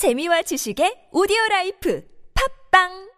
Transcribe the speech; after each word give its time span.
재미와 0.00 0.40
지식의 0.48 1.12
오디오 1.12 1.36
라이프. 1.50 2.00
팝빵! 2.32 3.09